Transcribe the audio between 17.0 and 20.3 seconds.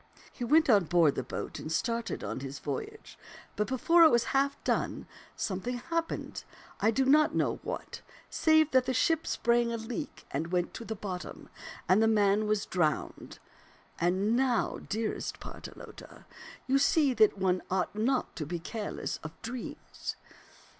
that one ought not to be careless of dreams.